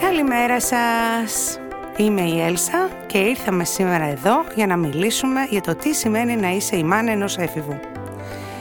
Καλημέρα 0.00 0.60
σας! 0.60 1.58
Είμαι 1.96 2.20
η 2.20 2.40
Έλσα 2.40 2.88
και 3.06 3.18
ήρθαμε 3.18 3.64
σήμερα 3.64 4.04
εδώ 4.04 4.44
για 4.54 4.66
να 4.66 4.76
μιλήσουμε 4.76 5.46
για 5.50 5.60
το 5.60 5.74
τι 5.74 5.94
σημαίνει 5.94 6.36
να 6.36 6.48
είσαι 6.48 6.76
η 6.76 6.82
μάνα 6.82 7.10
ενός 7.12 7.36
έφηβου. 7.36 7.80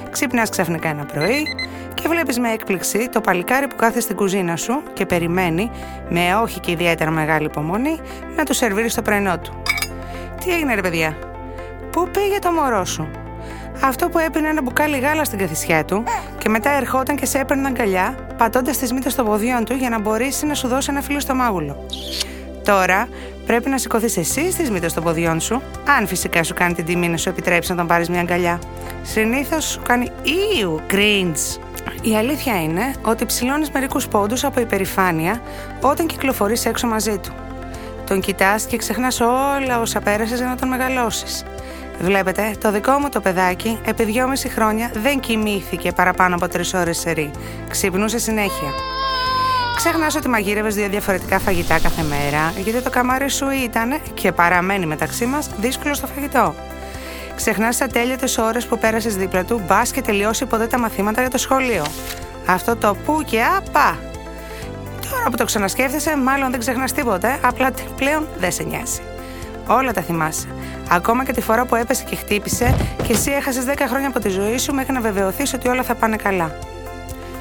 Ξύπνας 0.10 0.50
ξαφνικά 0.50 0.90
ένα 0.90 1.06
πρωί 1.06 1.44
και 1.94 2.08
βλέπεις 2.08 2.40
με 2.40 2.52
έκπληξη 2.52 3.10
το 3.10 3.22
παλικάρι 3.22 3.68
που 3.68 3.76
κάθεται 3.76 4.00
στην 4.00 4.16
κουζίνα 4.16 4.56
σου 4.56 4.82
και 4.94 5.06
περιμένει, 5.06 5.72
με 6.10 6.36
όχι 6.36 6.60
και 6.60 6.72
ιδιαίτερα 6.72 7.12
μεγάλη 7.12 7.46
υπομονή, 7.46 8.00
να 8.36 8.44
του 8.44 8.54
σερβίρει 8.54 8.92
το 8.92 9.02
πρωινό 9.02 9.40
του. 9.40 9.62
Τι 10.44 10.52
έγινε 10.52 10.76
ρε 10.76 10.82
παιδιά, 10.82 11.18
πού 11.92 12.10
πήγε 12.12 12.40
το 12.40 12.52
μωρό 12.52 12.86
σου, 12.86 13.10
αυτό 13.84 14.10
που 14.10 14.20
έπινε 14.20 14.48
ένα 14.48 14.62
μπουκάλι 14.62 14.98
γάλα 14.98 15.24
στην 15.24 15.40
καθισιά 15.40 15.86
του; 15.86 16.04
Και 16.48 16.54
μετά 16.54 16.70
ερχόταν 16.70 17.16
και 17.16 17.26
σε 17.26 17.40
έπαιρνε 17.40 17.68
αγκαλιά, 17.68 18.16
πατώντας 18.38 18.78
τις 18.78 18.94
μύτες 18.94 19.16
των 19.16 19.26
ποδιών 19.26 19.66
του 19.66 19.74
για 19.74 19.90
να 19.90 20.00
μπορέσει 20.00 20.46
να 20.46 20.54
σου 20.54 20.68
δώσει 20.68 20.88
ένα 20.92 21.02
φίλο 21.02 21.20
στο 21.20 21.36
μάγουλο. 21.36 21.86
Τώρα 22.64 23.08
πρέπει 23.46 23.70
να 23.70 23.78
σηκωθείς 23.78 24.18
εσύ 24.18 24.52
στις 24.52 24.70
μύτες 24.70 24.94
των 24.94 25.04
ποδιών 25.04 25.40
σου, 25.40 25.62
αν 25.98 26.08
φυσικά 26.08 26.44
σου 26.44 26.54
κάνει 26.54 26.74
την 26.74 26.86
τιμή 26.86 27.08
να 27.10 27.18
σου 27.18 27.30
επιτρέψει 27.30 27.72
να 27.72 27.78
τον 27.78 27.88
πάρεις 27.88 28.10
μια 28.10 28.20
αγκαλιά. 28.20 28.60
Συνήθως 29.04 29.66
σου 29.66 29.82
κάνει 29.82 30.12
ήου, 30.60 30.82
cringe. 30.92 31.60
Η 32.02 32.16
αλήθεια 32.16 32.62
είναι 32.62 32.94
ότι 33.02 33.26
ψηλώνεις 33.26 33.70
μερικούς 33.72 34.08
πόντους 34.08 34.44
από 34.44 34.60
υπερηφάνεια 34.60 35.42
όταν 35.82 36.08
κυκλοφορείς 36.08 36.66
έξω 36.66 36.88
μαζί 36.88 37.18
του. 37.18 37.32
Τον 38.08 38.20
κοιτάς 38.20 38.66
και 38.66 38.78
ξεχνάς 38.78 39.20
όλα 39.20 39.80
όσα 39.82 40.00
πέρασες 40.00 40.38
για 40.40 40.48
να 40.48 40.56
τον 40.56 40.68
μεγαλώσεις. 40.68 41.44
Βλέπετε, 42.00 42.56
το 42.62 42.72
δικό 42.72 42.92
μου 42.92 43.10
το 43.10 43.22
παιδάκι 43.22 43.80
επί 43.86 44.04
δυόμιση 44.04 44.50
χρόνια 44.50 44.92
δεν 44.94 45.20
κοιμήθηκε 45.20 45.92
παραπάνω 45.92 46.36
από 46.36 46.48
τρεις 46.48 46.74
ώρες 46.74 46.98
σε 46.98 47.12
ρί. 47.12 47.32
Ξυπνούσε 47.70 48.18
συνέχεια. 48.20 48.72
Ξεχνάς 49.76 50.16
ότι 50.16 50.30
μαγείρευες 50.30 50.76
δύο 50.76 50.90
διαφορετικά 50.90 51.40
φαγητά 51.40 51.80
κάθε 51.80 52.02
μέρα, 52.02 52.54
γιατί 52.58 52.82
το 52.82 52.90
καμάρι 52.90 53.30
σου 53.30 53.50
ήταν 53.50 54.00
και 54.14 54.32
παραμένει 54.32 54.86
μεταξύ 54.86 55.26
μας 55.26 55.50
δύσκολο 55.60 55.94
στο 55.94 56.08
φαγητό. 56.08 56.56
Ξεχνάς 57.36 57.78
τις 57.78 57.86
ατέλειωτες 57.86 58.38
ώρες 58.38 58.66
που 58.66 58.78
πέρασες 58.78 59.16
δίπλα 59.16 59.44
του, 59.44 59.62
μπας 59.68 59.92
και 59.92 60.02
τελειώσει 60.02 60.46
ποτέ 60.46 60.68
τα 60.68 60.80
μαθήματα 60.80 61.22
για 61.22 61.30
το 61.30 61.38
σχολείο. 61.38 61.84
Αυτό 62.46 62.76
το 62.76 62.96
που 63.06 63.22
και 63.26 63.42
απα. 63.44 63.98
Τώρα 65.12 65.30
που 65.30 65.38
το 65.38 65.46
ξανασκέφτεσαι, 65.46 66.18
μάλλον 66.18 66.52
δεν 66.52 66.60
ξεχνάς 66.60 66.92
τίποτε, 66.92 67.40
απλά 67.44 67.72
πλέον 67.96 68.28
δεν 68.40 68.52
σε 68.52 68.64
νοιάζει. 68.64 69.02
Όλα 69.68 69.94
τα 69.94 70.02
θυμάσαι. 70.02 70.48
Ακόμα 70.90 71.26
και 71.26 71.32
τη 71.32 71.42
φορά 71.42 71.66
που 71.66 71.76
έπεσε 71.76 72.04
και 72.04 72.16
χτύπησε 72.16 72.76
και 73.04 73.14
εσύ 73.14 73.32
έχασες 73.32 73.66
10 73.68 73.74
χρόνια 73.88 74.08
από 74.08 74.20
τη 74.20 74.30
ζωή 74.30 74.58
σου 74.58 74.74
μέχρι 74.74 74.94
να 74.94 75.02
βεβαιωθείς 75.02 75.54
ότι 75.54 75.68
όλα 75.68 75.84
θα 75.84 75.96
πάνε 75.96 76.16
καλά. 76.16 76.52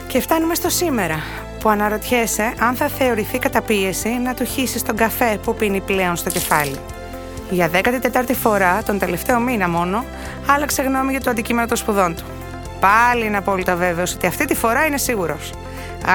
Και 0.07 0.21
φτάνουμε 0.21 0.55
στο 0.55 0.69
σήμερα, 0.69 1.17
που 1.61 1.69
αναρωτιέσαι 1.69 2.55
αν 2.61 2.75
θα 2.75 2.89
θεωρηθεί 2.89 3.39
καταπίεση 3.39 4.09
να 4.09 4.35
του 4.35 4.45
χύσεις 4.45 4.83
τον 4.83 4.97
καφέ 4.97 5.39
που 5.43 5.55
πίνει 5.55 5.81
πλέον 5.81 6.17
στο 6.17 6.31
κεφάλι. 6.31 6.77
Για 7.51 7.71
14η 7.73 8.35
φορά, 8.43 8.83
τον 8.83 8.99
τελευταίο 8.99 9.41
μήνα 9.41 9.69
μόνο, 9.69 10.05
άλλαξε 10.47 10.83
γνώμη 10.83 11.11
για 11.11 11.21
το 11.21 11.31
αντικείμενο 11.31 11.67
των 11.67 11.77
σπουδών 11.77 12.15
του. 12.15 12.25
Πάλι 12.81 13.27
είναι 13.27 13.37
απόλυτα 13.37 13.77
βέβαιος 13.77 14.15
ότι 14.15 14.27
αυτή 14.27 14.45
τη 14.45 14.55
φορά 14.55 14.87
είναι 14.87 14.99
σίγουρος. 14.99 15.53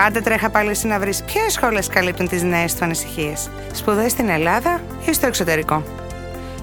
Άντε 0.05 0.21
τρέχα 0.21 0.49
πάλι 0.49 0.69
εσύ 0.69 0.87
να 0.87 0.99
βρεις 0.99 1.23
ποιες 1.23 1.53
σχολέ 1.53 1.79
καλύπτουν 1.81 2.27
τις 2.27 2.43
νέες 2.43 2.75
του 2.75 2.83
ανησυχίες. 2.83 3.49
Σπουδές 3.73 4.11
στην 4.11 4.29
Ελλάδα 4.29 4.81
ή 5.09 5.13
στο 5.13 5.27
εξωτερικό. 5.27 5.83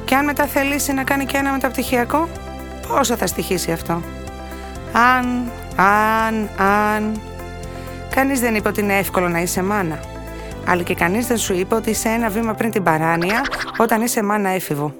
Και 0.04 0.14
αν 0.14 0.24
μετά 0.24 0.44
θελήσεις 0.46 0.94
να 0.94 1.04
κάνει 1.04 1.24
και 1.24 1.36
ένα 1.36 1.52
μεταπτυχιακό, 1.52 2.28
πόσο 2.88 3.16
θα 3.16 3.26
στοιχήσει 3.26 3.72
αυτό; 3.72 4.02
Αν, 4.92 5.50
αν, 5.76 6.48
αν. 6.96 7.20
Κανείς 8.14 8.40
δεν 8.40 8.54
είπε 8.54 8.68
ότι 8.68 8.80
είναι 8.80 8.98
εύκολο 8.98 9.28
να 9.28 9.40
είσαι 9.40 9.62
μάνα. 9.62 10.00
Αλλά 10.66 10.82
και 10.82 10.94
κανείς 10.94 11.26
δεν 11.26 11.36
σου 11.36 11.54
είπε 11.54 11.74
ότι 11.74 11.90
είσαι 11.90 12.08
ένα 12.08 12.28
βήμα 12.28 12.54
πριν 12.54 12.70
την 12.70 12.82
παράνοια 12.82 13.40
όταν 13.78 14.02
είσαι 14.02 14.22
μάνα 14.22 14.48
έφηβο. 14.48 14.94